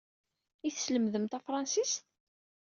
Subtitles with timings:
[0.65, 2.03] Ad iyi-teslemdem tafṛensist?